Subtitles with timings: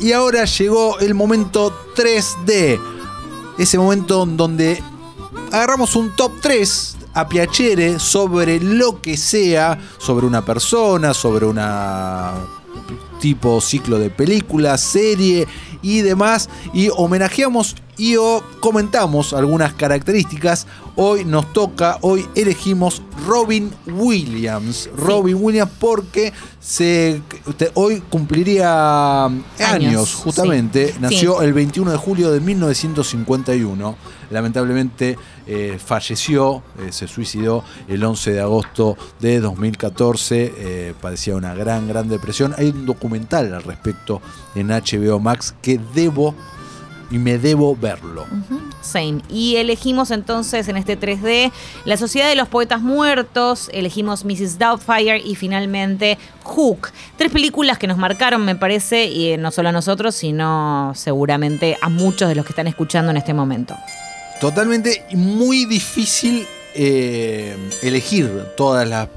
[0.00, 2.80] Y ahora llegó el momento 3D.
[3.58, 4.80] Ese momento en donde
[5.50, 12.32] agarramos un top 3 a piacere sobre lo que sea, sobre una persona, sobre una
[13.18, 15.48] tipo ciclo de película, serie
[15.82, 16.48] y demás.
[16.72, 20.66] Y homenajeamos y o comentamos algunas características.
[21.00, 24.88] Hoy nos toca, hoy elegimos Robin Williams.
[24.96, 27.20] Robin Williams porque se,
[27.74, 30.88] hoy cumpliría años, Años, justamente.
[30.88, 30.94] sí.
[31.00, 31.44] Nació Sí.
[31.44, 33.96] el 21 de julio de 1951.
[34.30, 40.52] Lamentablemente eh, falleció, eh, se suicidó el 11 de agosto de 2014.
[40.56, 42.54] eh, padecía una gran, gran depresión.
[42.58, 44.20] Hay un documental al respecto
[44.54, 46.34] en HBO Max que debo
[47.10, 48.26] y me debo verlo.
[48.80, 49.22] Same.
[49.28, 51.52] Y elegimos entonces en este 3D
[51.84, 54.58] La Sociedad de los Poetas Muertos, elegimos Mrs.
[54.58, 56.90] Doubtfire y finalmente Hook.
[57.16, 61.88] Tres películas que nos marcaron, me parece, y no solo a nosotros, sino seguramente a
[61.88, 63.76] muchos de los que están escuchando en este momento.
[64.40, 69.08] Totalmente muy difícil eh, elegir todas las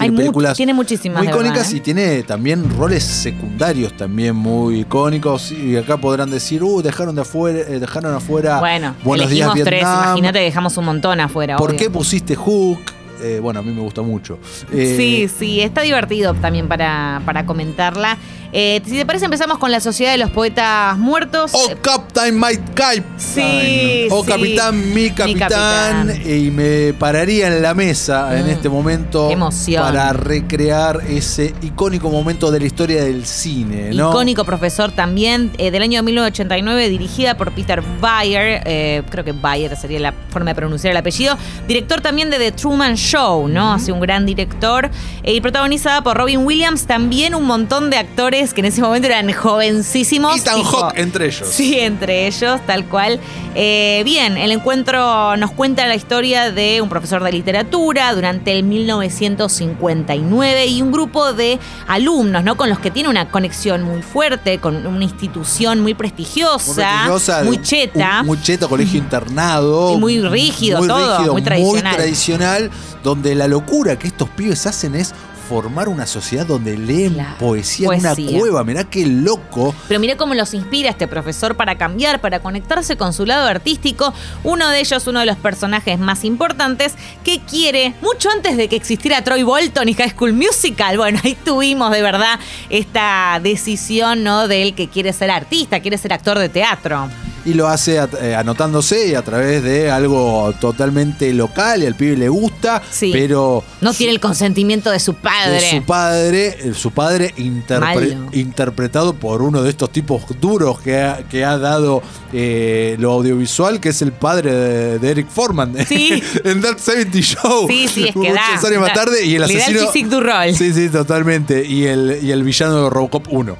[0.00, 1.76] Hay tiene mu- películas tiene muchísimas, muy verdad, icónicas ¿eh?
[1.76, 7.22] y tiene también roles secundarios también muy icónicos y acá podrán decir, uh, dejaron de
[7.22, 11.56] afuera, eh, dejaron afuera Bueno, Buenos días tres, imagínate que dejamos un montón afuera.
[11.56, 11.78] ¿Por obvio.
[11.78, 12.80] qué pusiste Hook?
[13.22, 14.38] Eh, bueno, a mí me gusta mucho.
[14.72, 18.16] Eh, Sí, sí, está divertido también para, para comentarla.
[18.52, 21.52] Eh, si te parece, empezamos con la Sociedad de los Poetas Muertos.
[21.54, 23.04] Oh, Eh, Captain My Captain.
[23.16, 24.28] Sí, Oh, sí.
[24.30, 25.48] Capitán, mi capitán.
[25.48, 26.22] capitán.
[26.28, 29.82] Y me pararía en la mesa en Mm, este momento emoción.
[29.84, 34.10] para recrear ese icónico momento de la historia del cine, ¿no?
[34.10, 39.76] Icónico profesor también, eh, del año 1989, dirigida por Peter Bayer, eh, creo que Bayer
[39.76, 41.36] sería la forma de pronunciar el apellido,
[41.68, 43.72] director también de The Truman Show, ¿no?
[43.74, 44.90] Hace un gran director,
[45.22, 49.06] eh, y protagonizada por Robin Williams, también un montón de actores que en ese momento
[49.06, 50.40] eran jovencísimos.
[50.40, 51.48] Ethan tipo- Hawke entre ellos.
[51.50, 53.20] Sí, entre ellos, tal cual.
[53.54, 58.62] Eh, bien, el encuentro nos cuenta la historia de un profesor de literatura durante el
[58.64, 62.56] 1959 y un grupo de alumnos, ¿no?
[62.56, 67.42] Con los que tiene una conexión muy fuerte, con una institución muy prestigiosa, Muy prestigiosa,
[67.44, 68.18] muy cheta.
[68.20, 69.94] un- muy cheto, colegio internado.
[69.94, 71.96] Y muy rígido todo, muy tradicional.
[71.96, 72.70] tradicional,
[73.02, 75.12] donde la locura que estos pibes hacen es
[75.50, 78.62] formar una sociedad donde leen Claro, poesía, en una cueva.
[78.62, 79.74] Mirá qué loco.
[79.88, 84.14] Pero mire cómo los inspira este profesor para cambiar, para conectarse con su lado artístico.
[84.44, 86.94] Uno de ellos, uno de los personajes más importantes,
[87.24, 91.34] que quiere, mucho antes de que existiera Troy Bolton y High School Musical, bueno, ahí
[91.34, 92.38] tuvimos de verdad
[92.68, 94.46] esta decisión, ¿no?
[94.46, 97.08] Del que quiere ser artista, quiere ser actor de teatro.
[97.44, 102.16] Y lo hace eh, anotándose y a través de algo totalmente local y al pibe
[102.16, 103.10] le gusta, Sí.
[103.12, 105.52] pero No su- tiene el consentimiento de su padre.
[105.60, 110.98] de su padre, eh, su padre interpre- interpretado por uno de estos tipos duros que
[111.00, 112.02] ha, que ha dado
[112.32, 116.22] eh, lo audiovisual, que es el padre de, de Eric Foreman Sí.
[116.44, 117.66] en That 70 Show.
[117.68, 118.40] Sí, sí, es que da.
[118.60, 120.10] Años más da- tarde y el le da el asesino.
[120.10, 120.54] du rol.
[120.54, 121.64] Sí, sí, totalmente.
[121.64, 123.56] Y el, y el villano de Robocop 1.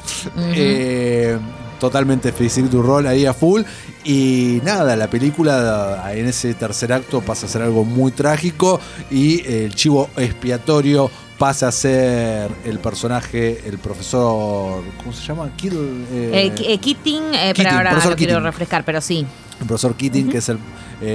[0.55, 1.39] Eh,
[1.81, 3.63] totalmente physique du rol ahí a full.
[4.05, 8.81] Y nada, la película en ese tercer acto pasa a ser algo muy trágico
[9.11, 11.11] y el chivo expiatorio
[11.41, 15.51] pasa a ser el personaje, el profesor, ¿cómo se llama?
[15.57, 19.27] Kittle, eh, Eh, eh, eh, pero ahora lo quiero refrescar, pero sí.
[19.59, 20.59] el profesor Keating, que es el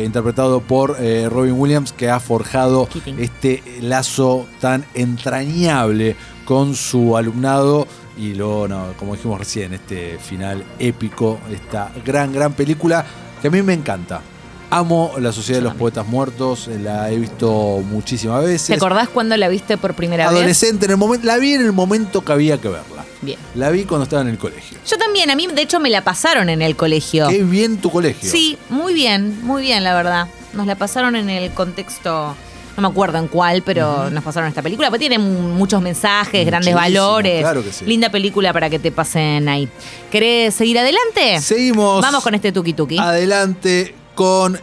[0.03, 0.97] interpretado por
[1.29, 3.19] Robin Williams, que ha forjado Keating.
[3.19, 7.87] este lazo tan entrañable con su alumnado.
[8.17, 13.05] Y luego, no, como dijimos recién, este final épico, esta gran, gran película
[13.41, 14.21] que a mí me encanta.
[14.69, 18.67] Amo La Sociedad de los Poetas Muertos, la he visto muchísimas veces.
[18.67, 20.37] ¿Te acordás cuando la viste por primera vez?
[20.37, 23.05] Adolescente, en el momento, la vi en el momento que había que verla.
[23.21, 23.37] Bien.
[23.53, 24.77] La vi cuando estaba en el colegio.
[24.85, 27.27] Yo también, a mí de hecho me la pasaron en el colegio.
[27.27, 28.29] Qué bien tu colegio.
[28.29, 30.27] Sí, muy bien, muy bien, la verdad.
[30.53, 32.35] Nos la pasaron en el contexto,
[32.77, 34.89] no me acuerdo en cuál, pero nos pasaron esta película.
[34.89, 37.41] Porque tiene muchos mensajes, grandes valores.
[37.41, 37.85] claro que sí.
[37.85, 39.69] Linda película para que te pasen ahí.
[40.11, 41.39] ¿Querés seguir adelante?
[41.41, 42.01] Seguimos.
[42.01, 42.97] Vamos con este tuki tuki.
[42.97, 44.59] adelante con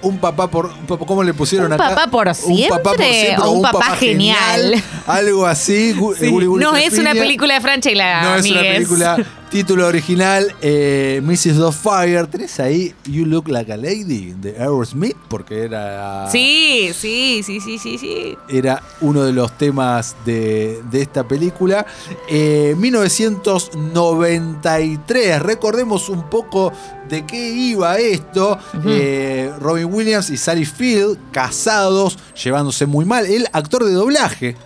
[0.00, 1.88] un papá por un papá- ¿cómo le pusieron Un acá?
[1.88, 4.80] papá por siempre, o o un papá genial.
[5.08, 9.16] algo así Sí, Guli Guli no es una película de Franchella, no es una película
[9.50, 11.74] título original eh, Mrs.
[11.74, 17.58] Fire tenés ahí You Look Like a Lady de Aerosmith porque era Sí, sí, sí,
[17.60, 18.36] sí, sí, sí.
[18.48, 21.86] era uno de los temas de, de esta película.
[22.28, 26.72] Eh, 1993, recordemos un poco
[27.08, 28.58] de qué iba esto.
[28.86, 33.26] Eh, Robin Williams y Sally Field, casados, llevándose muy mal.
[33.26, 34.56] El actor de doblaje.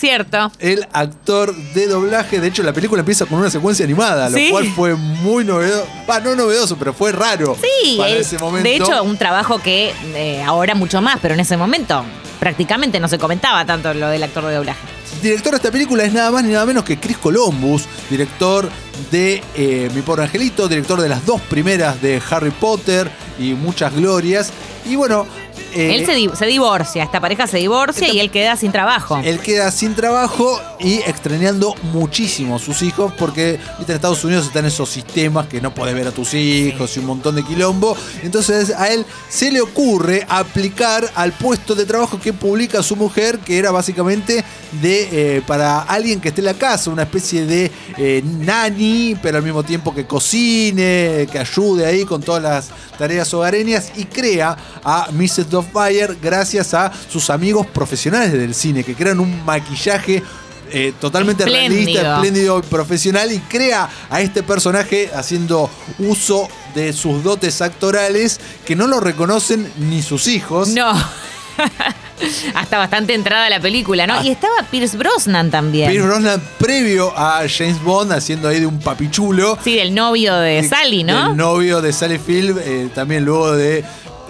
[0.00, 0.50] Cierto.
[0.60, 2.40] el actor de doblaje.
[2.40, 5.86] De hecho, la película empieza con una secuencia animada, lo cual fue muy novedoso.
[6.08, 8.66] Va, no novedoso, pero fue raro Sí, para ese momento.
[8.68, 12.02] de hecho, un trabajo que eh, ahora mucho más, pero en ese momento
[12.38, 14.80] prácticamente no se comentaba tanto lo del actor de doblaje.
[15.20, 18.70] director de esta película es nada más ni nada menos que Chris Columbus, director
[19.10, 23.94] de eh, Mi Pobre Angelito, director de las dos primeras de Harry Potter y muchas
[23.94, 24.50] glorias.
[24.86, 25.26] Y bueno,
[25.74, 28.72] eh, él se, di- se divorcia, esta pareja se divorcia Esta- y él queda sin
[28.72, 29.18] trabajo.
[29.24, 33.92] él queda sin trabajo y extrañando muchísimo a sus hijos porque ¿viste?
[33.92, 37.06] en Estados Unidos están esos sistemas que no puedes ver a tus hijos y un
[37.06, 37.96] montón de quilombo.
[38.22, 43.38] Entonces a él se le ocurre aplicar al puesto de trabajo que publica su mujer,
[43.40, 44.44] que era básicamente
[44.80, 49.38] de eh, para alguien que esté en la casa, una especie de eh, nani, pero
[49.38, 52.68] al mismo tiempo que cocine, que ayude ahí con todas las
[52.98, 55.48] tareas hogareñas y crea a Mrs.
[55.60, 60.22] Doubtfire gracias a sus amigos profesionales del cine que crean un maquillaje
[60.72, 61.82] eh, totalmente Espléndido.
[61.82, 65.68] realista, espléndido y profesional y crea a este personaje haciendo
[65.98, 70.68] uso de sus dotes actorales que no lo reconocen ni sus hijos.
[70.68, 70.92] No.
[72.54, 74.14] Hasta bastante entrada la película, ¿no?
[74.14, 74.22] Ah.
[74.22, 75.90] Y estaba Pierce Brosnan también.
[75.90, 79.58] Pierce Brosnan previo a James Bond haciendo ahí de un papichulo.
[79.64, 81.30] Sí, del novio de Sally, ¿no?
[81.30, 83.84] El novio de Sally Field, eh, también luego de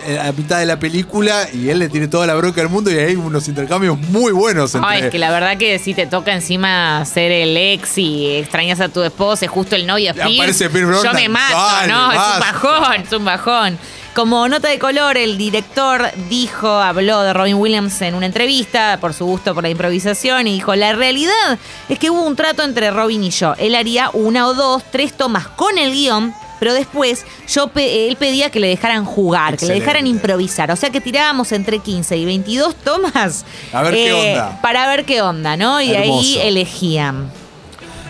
[0.07, 2.91] eh, a mitad de la película y él le tiene toda la bronca del mundo
[2.91, 6.07] y hay unos intercambios muy buenos entre Ay, es que la verdad que si te
[6.07, 10.09] toca encima ser el ex y extrañas a tu esposa, es justo el novio Y
[10.09, 12.13] aparece Pierce, Pierce yo me mato, Dale, ¿no?
[12.13, 13.79] Es un bajón, es un bajón.
[14.15, 19.15] Como nota de color, el director dijo, habló de Robin Williams en una entrevista por
[19.15, 21.59] su gusto por la improvisación y dijo, la realidad
[21.89, 23.55] es que hubo un trato entre Robin y yo.
[23.59, 28.15] Él haría una o dos, tres tomas con el guion, pero después yo pe- él
[28.17, 30.71] pedía que le dejaran jugar, que le dejaran improvisar.
[30.71, 33.45] O sea que tirábamos entre 15 y 22 tomas.
[33.73, 34.61] A ver qué eh, onda.
[34.63, 35.81] Para ver qué onda, ¿no?
[35.81, 36.41] Y ahí Hermoso.
[36.43, 37.31] elegían.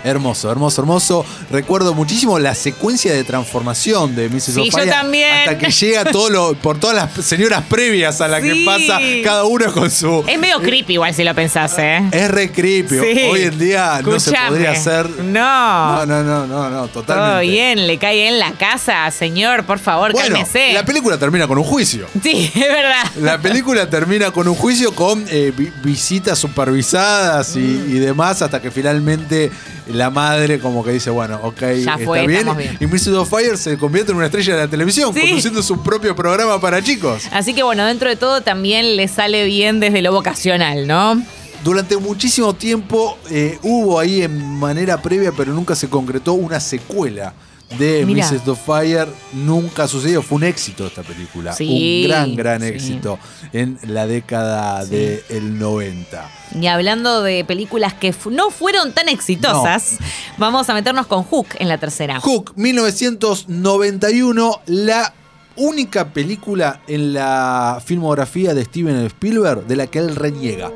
[0.04, 1.26] Hermoso, hermoso, hermoso.
[1.50, 4.44] Recuerdo muchísimo la secuencia de transformación de Mrs.
[4.54, 5.30] Sí, yo también.
[5.40, 9.44] Hasta que llega todo lo, por todas las señoras previas a las que pasa cada
[9.44, 10.24] una con su.
[10.26, 12.02] Es medio creepy igual si lo pensás, ¿eh?
[12.12, 12.94] Es re creepy.
[12.98, 13.20] Sí.
[13.30, 15.08] Hoy en día no se podría hacer.
[15.20, 16.06] No.
[16.06, 17.30] No, no, no, no, no, totalmente.
[17.32, 20.72] Todo bien, le cae en la casa, señor, por favor, Bueno, cálmese.
[20.72, 22.06] la película termina con un juicio.
[22.22, 23.04] Sí, es verdad.
[23.20, 27.96] La película termina con un juicio con eh, vi- visitas supervisadas y, Mm.
[27.96, 29.50] y demás hasta que finalmente
[29.92, 32.26] la madre como que dice, bueno, ok, Ya está bien.
[32.56, 32.78] bien.
[32.80, 33.28] Y Mrs.
[33.28, 35.20] Fire se convierte en una estrella de la televisión, Sí.
[35.20, 37.24] conduciendo su propio programa para chicos.
[37.32, 41.22] Así que bueno, dentro de todo también le sale bien desde lo vocacional, ¿no?
[41.62, 47.34] Durante muchísimo tiempo eh, hubo ahí en manera previa, pero nunca se concretó una secuela
[47.78, 48.30] de Mirá.
[48.30, 48.58] Mrs.
[48.58, 49.08] Fire.
[49.32, 50.22] Nunca sucedió.
[50.22, 51.52] Fue un éxito esta película.
[51.52, 52.66] Sí, un gran, gran sí.
[52.68, 53.18] éxito
[53.52, 56.30] en la década del 90.
[56.60, 59.98] Y hablando de películas que no fueron tan exitosas,
[60.36, 62.20] vamos a meternos con Hook en la tercera.
[62.20, 65.14] Hook, 1991, la
[65.56, 70.72] única película en la filmografía de Steven Spielberg de la que él reniega.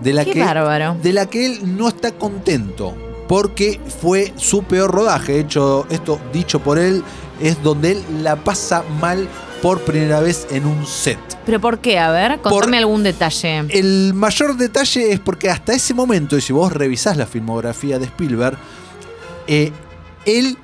[0.00, 0.96] De la, Qué que, bárbaro.
[1.02, 2.94] de la que él no está contento.
[3.28, 5.32] Porque fue su peor rodaje.
[5.32, 7.02] De hecho, esto dicho por él,
[7.40, 9.28] es donde él la pasa mal
[9.62, 11.18] por primera vez en un set.
[11.46, 11.98] ¿Pero por qué?
[11.98, 13.64] A ver, contame algún detalle.
[13.70, 18.04] El mayor detalle es porque hasta ese momento, y si vos revisás la filmografía de
[18.06, 18.58] Spielberg,
[19.46, 19.72] eh,
[20.26, 20.58] él.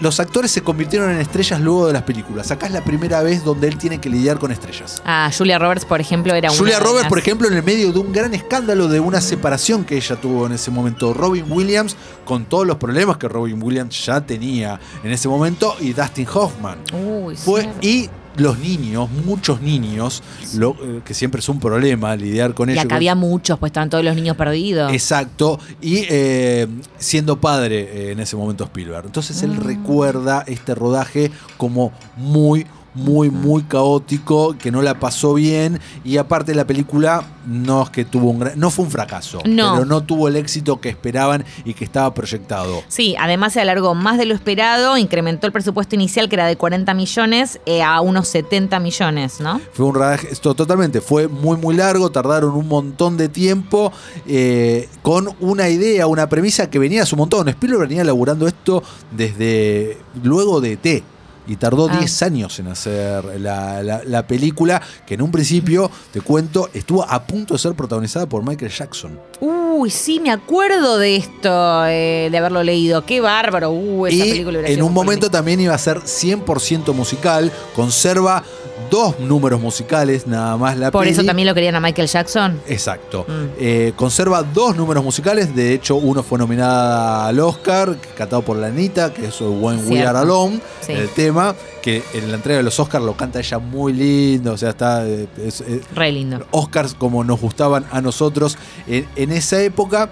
[0.00, 2.50] Los actores se convirtieron en estrellas luego de las películas.
[2.50, 5.02] Acá es la primera vez donde él tiene que lidiar con estrellas.
[5.04, 6.58] Ah, Julia Roberts, por ejemplo, era una.
[6.58, 9.96] Julia Roberts, por ejemplo, en el medio de un gran escándalo de una separación que
[9.96, 11.12] ella tuvo en ese momento.
[11.14, 15.92] Robin Williams, con todos los problemas que Robin Williams ya tenía en ese momento, y
[15.92, 16.78] Dustin Hoffman.
[16.92, 17.78] Uy, Fue, cierto.
[17.82, 20.22] y los niños, muchos niños,
[20.54, 22.84] lo- eh, que siempre es un problema lidiar con Y ellos.
[22.84, 24.92] acá había muchos, pues estaban todos los niños perdidos.
[24.92, 26.66] Exacto, y eh,
[26.98, 29.06] siendo padre eh, en ese momento Spielberg.
[29.06, 29.60] Entonces él Mm.
[29.60, 32.66] recuerda este rodaje como muy,
[32.98, 38.04] muy, muy caótico, que no la pasó bien, y aparte la película no es que
[38.04, 39.74] tuvo un gran- no fue un fracaso, No.
[39.74, 42.82] pero no tuvo el éxito que esperaban y que estaba proyectado.
[42.88, 46.56] Sí, además se alargó más de lo esperado, incrementó el presupuesto inicial que era de
[46.56, 49.60] 40 millones eh, a unos 70 millones, ¿no?
[49.72, 49.98] Fue un
[50.30, 53.92] esto totalmente, fue muy muy largo, tardaron un montón de tiempo
[54.26, 57.48] eh, con una idea, una premisa que venía hace un montón.
[57.48, 61.02] Spielberg venía laburando esto desde luego de E T.
[61.48, 61.96] Y tardó Ah.
[61.98, 67.02] 10 años en hacer la, la- la película, que en un principio, te cuento, estuvo
[67.02, 69.18] a punto de ser protagonizada por Michael Jackson.
[69.40, 73.04] Uh, Uy, sí, me acuerdo de esto, eh, de haberlo leído.
[73.06, 73.70] Qué bárbaro.
[73.70, 78.42] Uh, esa y película en un momento también iba a ser 100% musical, conserva
[78.90, 82.60] dos números musicales nada más la Por eso también lo querían a Michael Jackson.
[82.66, 83.24] Exacto.
[83.28, 83.32] Mm.
[83.60, 85.54] Eh, conserva dos números musicales.
[85.54, 89.88] De hecho, uno fue nominada al Oscar, cantado por la Anita, que es When We
[89.96, 90.08] Cierto.
[90.08, 90.92] Are Alone, Sí.
[90.92, 94.52] el tema, que en la entrega de los Oscars lo canta ella muy lindo.
[94.52, 95.06] O sea, está.
[95.06, 96.46] eh, es- es- Re lindo.
[96.50, 98.56] Oscars como nos gustaban a nosotros
[98.86, 100.10] en, en esa época.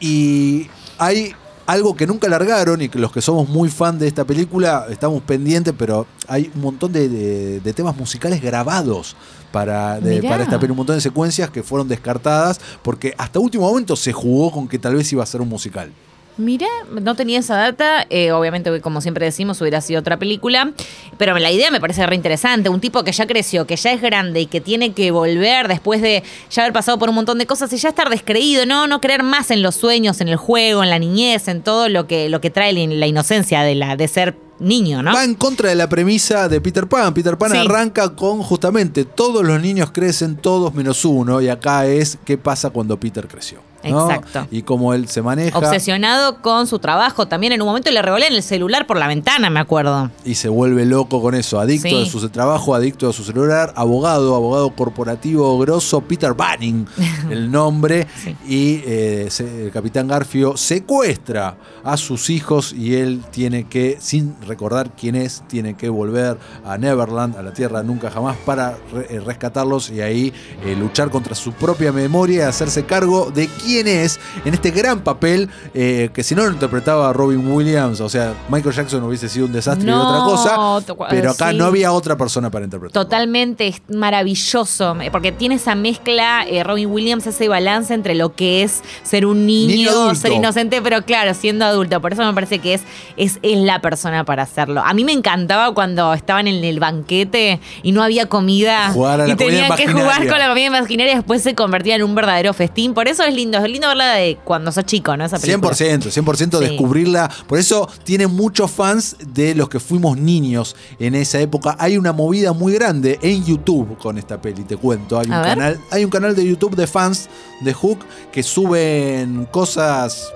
[0.00, 1.32] Y hay
[1.66, 5.20] algo que nunca largaron y que los que somos muy fan de esta película estamos
[5.22, 9.16] pendientes, pero hay un montón de, de- de temas musicales grabados.
[9.52, 13.66] Para, de- para esta película, un montón de secuencias que fueron descartadas porque hasta último
[13.68, 15.90] momento se jugó con que tal vez iba a ser un musical.
[16.38, 18.06] Mira, no tenía esa data.
[18.10, 20.72] eh, obviamente, como siempre decimos, hubiera sido otra película.
[21.18, 22.68] Pero la idea me parece re interesante.
[22.68, 26.00] Un tipo que ya creció, que ya es grande y que tiene que volver después
[26.00, 29.00] de ya haber pasado por un montón de cosas y ya estar descreído, no, no
[29.00, 32.28] creer más en los sueños, en el juego, en la niñez, en todo lo que,
[32.28, 35.12] lo que trae la inocencia de, la, de ser niño, ¿no?
[35.14, 37.14] Va en contra de la premisa de Peter Pan.
[37.14, 37.58] Peter Pan Sí.
[37.58, 41.40] arranca con justamente todos los niños crecen, todos menos uno.
[41.40, 43.58] Y acá es qué pasa cuando Peter creció.
[43.84, 44.10] ¿no?
[44.10, 44.48] Exacto.
[44.50, 45.56] Y cómo él se maneja.
[45.56, 47.28] Obsesionado con su trabajo.
[47.28, 50.10] También en un momento le revolean el celular por la ventana, me acuerdo.
[50.24, 52.02] y se vuelve loco con eso, adicto Sí.
[52.02, 56.86] a su trabajo, adicto a su celular, abogado, abogado corporativo grosso, Peter Banning,
[57.30, 58.36] el nombre, Sí.
[58.48, 64.34] y eh, se- el capitán Garfio secuestra a sus hijos y él tiene que, sin
[64.48, 69.06] recordar quién es, tiene que volver a Neverland, a la Tierra nunca jamás, para re-
[69.10, 70.32] eh, rescatarlos y ahí
[70.64, 75.00] eh, luchar contra su propia memoria y hacerse cargo de quién es en este gran
[75.00, 79.46] papel eh, que si no lo interpretaba Robin Williams, o sea, Michael Jackson hubiese sido
[79.46, 81.56] un desastre y otra cosa, pero acá sí.
[81.56, 82.92] no había otra persona para interpretar.
[82.92, 88.62] Totalmente, es maravilloso, porque tiene esa mezcla, eh, Robin Williams, ese balance entre lo que
[88.62, 92.00] es ser un niño, ser inocente, pero claro, siendo adulto.
[92.00, 92.82] Por eso me parece que es,
[93.16, 94.82] es, es la persona para hacerlo.
[94.84, 99.26] A mí me encantaba cuando estaban en el banquete y no había comida Jugar a
[99.26, 102.02] la y comida tenían que jugar con la comida imaginaria y después se convertía en
[102.02, 102.94] un verdadero festín.
[102.94, 105.24] Por eso es lindo, es lindo verla de cuando sos chico, ¿no?
[105.24, 105.72] Esa película.
[105.74, 106.64] 100%, 100% Sí.
[106.64, 107.30] descubrirla.
[107.46, 111.76] Por eso tiene muchos fans de los que fuimos niños en esa época.
[111.78, 115.18] Hay una movida muy grande en YouTube con esta peli, te cuento.
[115.18, 117.28] Hay un, canal, hay un canal de YouTube de fans
[117.60, 117.98] de Hook
[118.32, 120.32] que suben cosas,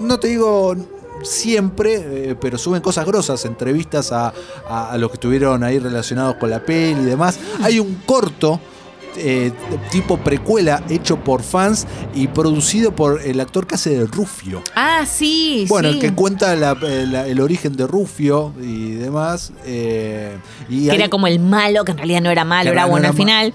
[0.00, 0.74] no te digo
[1.22, 4.32] siempre, eh, pero suben cosas grosas, entrevistas a,
[4.68, 7.38] a- a los que estuvieron ahí relacionados con la peli y demás.
[7.62, 8.60] Hay un corto
[9.16, 9.52] eh,
[9.90, 14.62] tipo precuela hecho por fans y producido por el actor que hace de Rufio.
[14.74, 15.94] Ah, sí, Bueno, sí.
[15.96, 19.52] el que cuenta la- la- el origen de Rufio y demás.
[19.64, 20.36] eh,
[20.68, 22.88] y que hay- era como el malo, que en realidad no era malo, era no
[22.88, 23.54] bueno al final.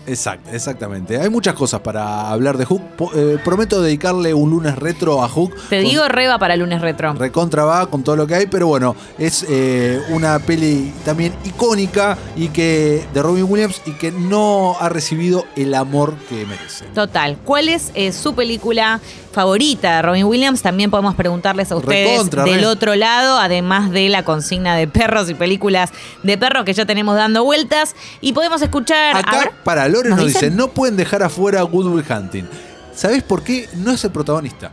[0.51, 1.19] Exactamente.
[1.19, 2.81] Hay muchas cosas para hablar de Hook.
[3.15, 5.53] Eh, prometo dedicarle un lunes retro a Hook.
[5.69, 7.13] Te Con- digo, reba para lunes retro.
[7.13, 12.17] Recontra va con todo lo que hay, pero bueno, es eh, una peli también icónica
[12.35, 16.85] y que de Robin Williams y que no ha recibido el amor que merece.
[16.93, 17.37] Total.
[17.43, 18.99] ¿Cuál es eh, su película
[19.31, 20.61] favorita de Robin Williams?
[20.61, 22.65] También podemos preguntarles a ustedes Recontra, del re.
[22.67, 25.91] otro lado, además de la consigna de perros y películas
[26.23, 27.95] de perros que ya tenemos dando vueltas.
[28.21, 29.15] Y podemos escuchar.
[29.15, 29.47] a ver.
[29.47, 30.57] Acá, para Lore ¿Nos nos dice, dicen?
[30.57, 32.45] no pueden dejar afuera a Good Will Hunting.
[32.93, 33.69] ¿Sabés por qué?
[33.75, 34.71] No es el protagonista.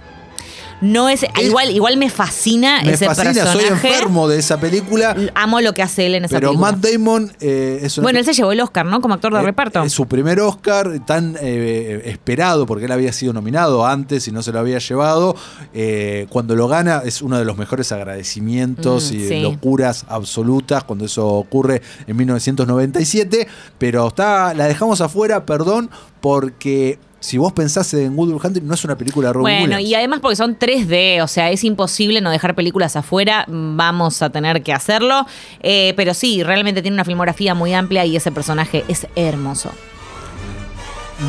[0.84, 3.58] No es, igual, igual me fascina Me ese fascina, personaje.
[3.58, 5.16] soy enfermo de esa película.
[5.34, 6.72] Amo lo que hace él en esa Pero película.
[6.72, 9.00] Matt Damon eh, es bueno, él se llevó el Oscar, ¿no?
[9.00, 9.82] Como actor de Eh, reparto.
[9.82, 14.42] Es su primer Oscar, tan eh, esperado, porque él había sido nominado antes y no
[14.42, 15.34] se lo había llevado.
[15.72, 19.40] Eh, cuando lo gana, es uno de los mejores agradecimientos Mm, y sí.
[19.40, 23.46] locuras absolutas cuando eso ocurre en 1997.
[23.78, 28.74] Pero está, la dejamos afuera, perdón, porque si vos pensás en Good Will Hunting, no
[28.74, 29.88] es una película de Robin Bueno, Williams.
[29.88, 34.28] y además porque son 3D, o sea, es imposible no dejar películas afuera, vamos a
[34.28, 35.26] tener que hacerlo.
[35.60, 39.70] Eh, pero sí, realmente tiene una filmografía muy amplia y ese personaje es hermoso.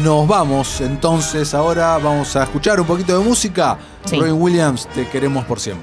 [0.03, 3.77] Nos vamos entonces, ahora vamos a escuchar un poquito de música.
[4.03, 4.19] Sí.
[4.19, 5.81] Robin Williams, te queremos por siempre.